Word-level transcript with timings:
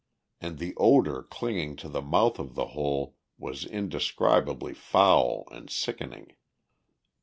And 0.39 0.57
the 0.57 0.73
odour 0.77 1.21
clinging 1.21 1.75
to 1.75 1.87
the 1.87 2.01
mouth 2.01 2.39
of 2.39 2.55
the 2.55 2.69
hole 2.69 3.17
was 3.37 3.65
indescribably 3.67 4.73
foul 4.73 5.47
and 5.51 5.69
sickening. 5.69 6.33